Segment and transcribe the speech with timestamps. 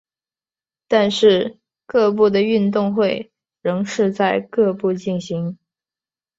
[0.87, 5.59] 但是各部的运动会仍是在各部进行。